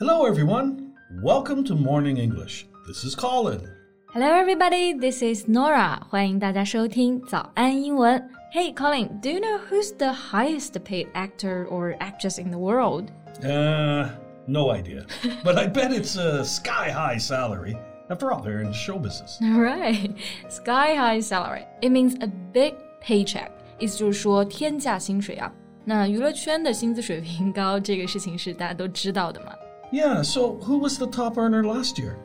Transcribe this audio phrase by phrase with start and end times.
[0.00, 0.94] Hello, everyone.
[1.22, 2.66] Welcome to Morning English.
[2.86, 3.68] This is Colin.
[4.12, 4.92] Hello, everybody.
[4.92, 6.00] This is Norah.
[6.08, 8.30] 欢迎大家收听早安英文。
[8.54, 9.20] Hey, Colin.
[9.20, 13.10] Do you know who's the highest paid actor or actress in the world?
[13.42, 14.08] Uh,
[14.46, 15.06] no idea.
[15.44, 17.76] but I bet it's a sky high salary.
[18.10, 19.38] After all, they're in show business.
[19.42, 20.14] All right.
[20.48, 21.66] Sky high salary.
[21.80, 23.50] It means a big paycheck.
[23.77, 25.51] 意思就是说天价薪水啊。
[25.85, 29.53] 那娱乐圈的薪资水平高，这个事情是大家都知道的嘛。
[29.91, 32.15] Yeah, so who was the top earner last year?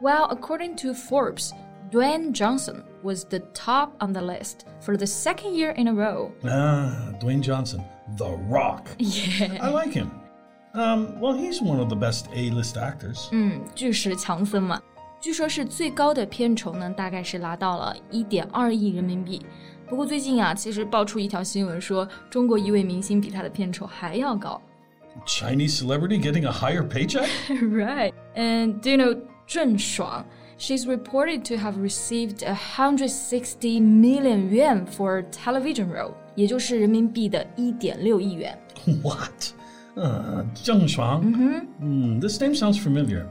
[0.00, 1.52] Well, according to Forbes,
[1.90, 6.30] Dwayne Johnson was the top on the list for the second year in a row.
[6.44, 7.82] Ah, Dwayne Johnson,
[8.16, 8.90] The Rock.
[8.98, 9.58] Yeah.
[9.60, 10.10] I like him.
[10.72, 13.28] Um, well, he's one of the best A-list actors.
[13.32, 14.80] 嗯，巨石强森嘛，
[15.20, 19.44] 据说是最高的片酬呢，大概是拿到了一点二亿人民币。
[19.88, 24.60] 不过最近啊，其实爆出一条新闻说，中国一位明星比他的片酬还要高。
[25.26, 27.28] Chinese celebrity getting a higher paycheck?
[27.48, 28.12] right.
[28.36, 30.24] And do you know 郑爽?
[30.58, 38.56] She's reported to have received 160 million yuan for a television role，也就是人民币的一点六亿元。
[39.02, 39.52] what?
[39.96, 41.34] Uh, Zheng Shuang?
[41.34, 42.20] Mm-hmm.
[42.20, 43.26] this name sounds familiar.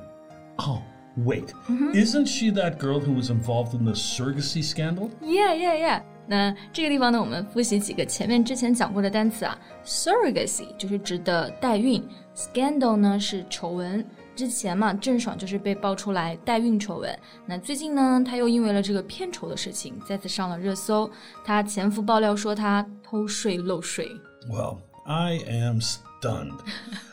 [0.57, 0.81] Oh,
[1.15, 1.53] wait.
[1.93, 5.09] Isn't she that girl who was involved in the surrogacy scandal?
[5.21, 6.01] Yeah, yeah, yeah.
[6.27, 9.57] 那这个地方呢，我们复习几个前面之前讲过的单词啊。
[9.83, 14.05] Surrogacy 就是指的代孕，scandal 呢是丑闻。
[14.35, 17.19] 之前嘛，郑爽就是被爆出来代孕丑闻。
[17.45, 21.09] 那最近呢，她又因为了这个片酬的事情，再次上了热搜。
[21.43, 24.07] 她前夫爆料说她偷税漏税。
[24.49, 26.59] Well, I am stunned.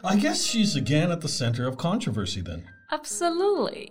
[0.03, 2.62] I guess she's again at the center of controversy then.
[2.91, 3.91] Absolutely。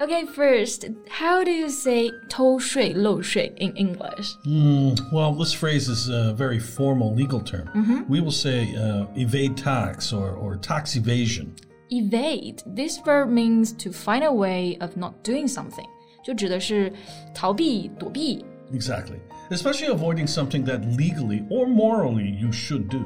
[0.00, 4.34] Okay, first, how do you say 偷税漏税 in English?
[4.44, 7.68] Hmm, well, this phrase is a very formal legal term.
[8.08, 11.54] We will say uh, evade tax or, or tax evasion.
[11.90, 12.62] Evade.
[12.64, 15.86] This verb means to find a way of not doing something.
[16.24, 16.90] 就指的是
[17.34, 18.42] 逃避、躲避。
[18.72, 19.20] Exactly.
[19.50, 23.04] Especially avoiding something that legally or morally you should do.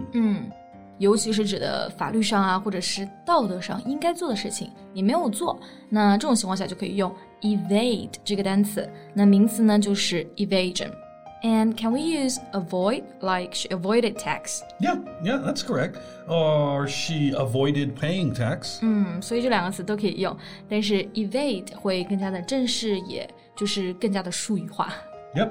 [0.99, 7.12] 尤其是指的法律上啊，或者是道德上应该做的事情，你没有做，那这种情况下就可以用
[7.43, 8.88] evade 这个单词。
[9.12, 14.60] 那名词呢就是 evasion。And can we use avoid like she avoided tax？
[14.81, 15.97] Yeah, yeah, that's correct.
[16.27, 18.78] Or she avoided paying tax.
[18.81, 20.34] 嗯，所以这两个词都可以用，
[20.71, 24.94] 但是 evade 会更加的正式，也就是更加的术语化。
[25.34, 25.50] Yep.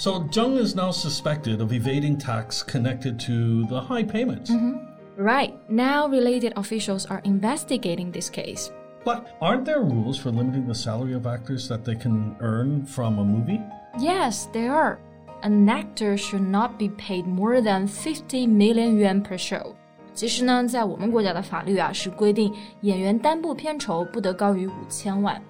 [0.00, 4.50] So Zheng is now suspected of evading tax connected to the high payments.
[4.50, 5.22] Mm-hmm.
[5.22, 5.52] Right.
[5.68, 8.72] Now, related officials are investigating this case.
[9.04, 13.18] But aren't there rules for limiting the salary of actors that they can earn from
[13.18, 13.60] a movie?
[13.98, 14.98] Yes, there are.
[15.42, 19.76] An actor should not be paid more than 50 million yuan per show.
[20.14, 22.50] 其实呢，在我们国家的法律啊，是规定
[22.80, 25.42] 演员单部片酬不得高于五千万。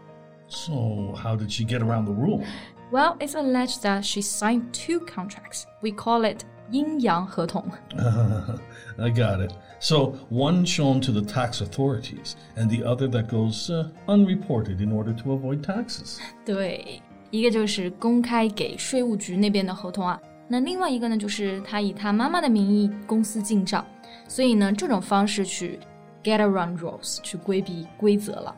[0.48, 2.42] So how did she get around the rule?
[2.91, 5.63] Well, it's alleged that she signed two contracts.
[5.81, 7.63] We call it 阴阳合 同。
[8.97, 9.53] I got it.
[9.79, 14.91] So one shown to the tax authorities, and the other that goes uh, unreported in
[14.91, 16.17] order to avoid taxes.
[16.45, 23.85] 对，一个就是公开给税务局那边的合同啊，那另外一个呢，就是他以他妈妈的名义公司进账，
[24.27, 25.79] 所以呢，这种方式去
[26.23, 28.55] get around rules，去规避规则了。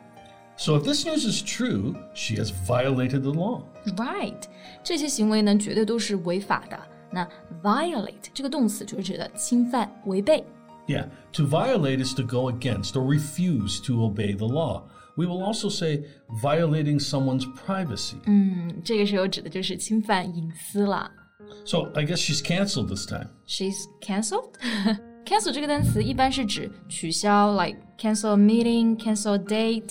[0.56, 3.62] So if this news is true, she has violated the law.
[3.96, 4.42] Right，
[4.82, 6.78] 这些行为呢，绝对都是违法的。
[7.10, 7.26] 那
[7.62, 10.44] violate 这个动词就是指的侵犯、违背。
[10.86, 14.84] Yeah, to violate is to go against or refuse to obey the law.
[15.16, 16.04] We will also say
[16.42, 18.16] violating someone's privacy.
[18.26, 21.10] 嗯，这个时候指的就是侵犯隐私啦。
[21.64, 23.28] So I guess she's canceled this time.
[23.46, 24.54] She's cancelled.
[25.24, 29.90] cancel 这个单词一般是指取消，like cancel a meeting, cancel a date.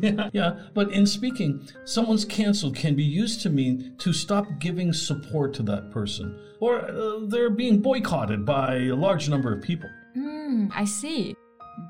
[0.00, 4.92] yeah, yeah, but in speaking, someone's canceled can be used to mean to stop giving
[4.92, 9.88] support to that person, or uh, they're being boycotted by a large number of people.
[10.14, 11.34] 嗯，I see.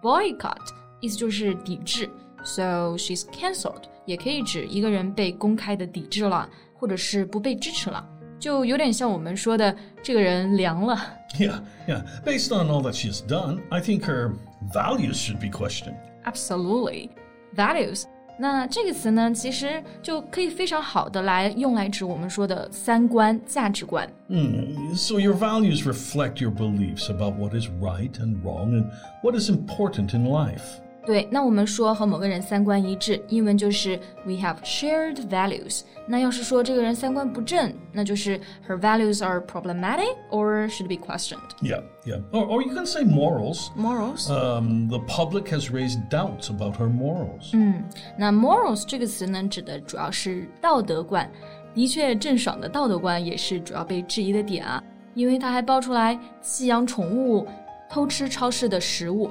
[0.02, 0.68] Boycott
[1.00, 2.10] 意思就是抵制，
[2.42, 8.04] so she's cancelled 也可以指一个人被公开的抵制了，或者是不被支持了，
[8.40, 10.98] 就有点像我们说的这个人凉了。
[11.38, 12.02] Yeah, yeah.
[12.24, 14.32] Based on all that she has done, I think her
[14.72, 15.96] values should be questioned.
[16.24, 17.10] Absolutely,
[17.54, 18.04] values.
[18.40, 24.08] 那这个词呢，其实就可以非常好的来用来指我们说的三观、价值观。
[24.28, 28.90] Mm, so your values reflect your beliefs about what is right and wrong and
[29.22, 30.80] what is important in life.
[31.06, 35.80] 对，那我们说和某个人三观一致，英文就是 we have shared values。
[36.06, 38.38] 那要是说这个人三观不正，那就是
[38.68, 42.20] her values are problematic or should be questioned。Yeah, yeah.
[42.30, 43.70] Or, or you can say morals.
[43.74, 44.28] Morals.
[44.28, 47.52] Um, the public has raised doubts about her morals.
[47.54, 47.84] 嗯，
[48.18, 51.30] 那 morals 这个词呢，指的主要是道德观。
[51.74, 54.82] 的确，郑爽的道德观也是主要被质疑的点啊，
[55.14, 57.46] 因为她还爆出来弃养宠物、
[57.88, 59.30] 偷吃超市的食物。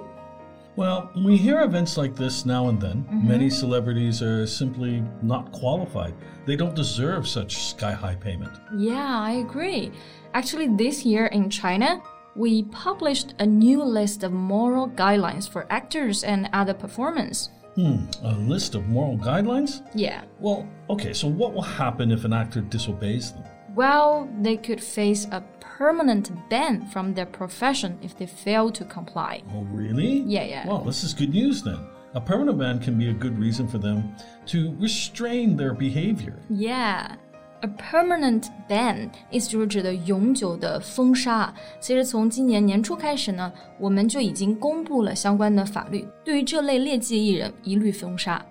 [0.75, 3.07] Well, we hear events like this now and then.
[3.11, 6.15] Many celebrities are simply not qualified.
[6.47, 8.59] They don't deserve such sky high payment.
[8.75, 9.93] Yeah, I agree.
[10.33, 12.03] Actually, this year in China,
[12.35, 17.51] we published a new list of moral guidelines for actors and other performers.
[17.75, 19.87] Hmm, a list of moral guidelines?
[19.95, 20.25] Yeah.
[20.41, 23.45] Well, okay, so what will happen if an actor disobeys them?
[23.75, 29.42] Well, they could face a permanent ban from their profession if they fail to comply.
[29.54, 30.24] Oh, really?
[30.26, 30.68] Yeah, yeah.
[30.68, 31.80] Well, this is good news then.
[32.14, 34.16] A permanent ban can be a good reason for them
[34.48, 36.34] to restrain their behavior.
[36.50, 37.16] Yeah.
[37.62, 41.52] A permanent ban 意思就是指的永久的封杀。
[41.80, 48.44] 其实从今年年初开始呢，我们就已经公布了相关的法律，对于这类劣迹艺人一律封杀。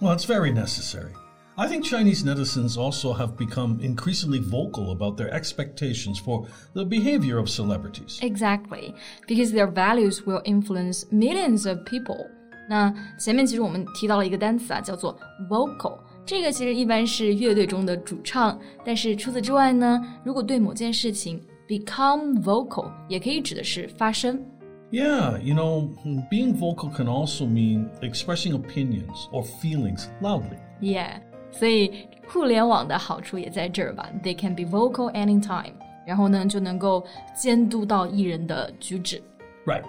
[0.00, 1.10] Well, it's very necessary.
[1.56, 7.38] I think Chinese netizens also have become increasingly vocal about their expectations for the behavior
[7.38, 8.18] of celebrities.
[8.22, 8.94] Exactly,
[9.26, 12.26] because their values will influence millions of people.
[12.70, 15.14] 那前面其实我们提到了一个单词啊，叫做
[15.50, 15.98] vocal。
[16.24, 21.38] 这个其实一般是乐队中的主唱，但是除此之外呢，如果对某件事情
[21.68, 24.42] become vocal，也可以指的是发声。
[24.90, 25.90] Yeah, you know,
[26.30, 30.58] being vocal can also mean expressing opinions or feelings loudly.
[30.80, 31.20] Yeah，
[31.50, 35.72] 所以互联网的好处也在这儿吧，they can be vocal anytime，
[36.06, 37.04] 然后呢就能够
[37.34, 39.22] 监督到艺人的举止。
[39.66, 39.82] Right.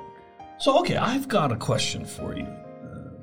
[0.59, 2.45] So, okay, I've got a question for you.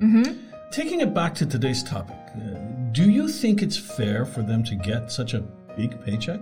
[0.01, 0.33] Uh,
[0.71, 2.57] Taking it back to today's topic, uh,
[2.93, 5.41] do you think it's fair for them to get such a
[5.75, 6.39] big paycheck?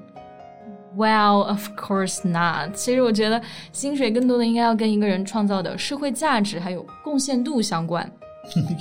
[0.95, 2.73] Well, of course not。
[2.73, 3.41] 其实我觉得
[3.71, 8.11] 薪水更多的应该要跟一个人创造的社会价值还有贡献度相关。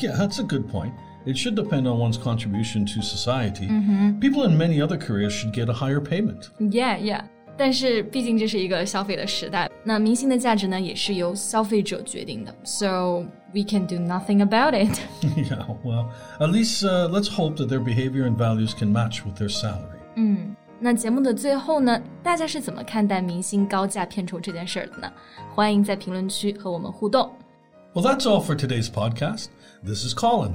[0.01, 0.93] yeah, that's a good point.
[1.27, 3.69] It should depend on one's contribution to society.
[4.21, 6.49] People in many other careers should get a higher payment.
[6.59, 7.23] Yeah, yeah。
[7.57, 12.55] 但是毕竟这是一个消费的时代，那明星的价值呢也是由消费者决定的。
[12.63, 14.97] So we can do nothing about it.
[15.37, 16.07] yeah, well,
[16.39, 19.99] at least uh, let's hope that their behavior and values can match with their salary.
[20.81, 25.13] 那节目的最后呢，大家是怎么看待明星高价片酬这件事儿的呢？
[25.53, 27.29] 欢迎在评论区和我们互动。
[27.93, 29.47] Well, that's all for today's podcast.
[29.85, 30.55] This is Colin.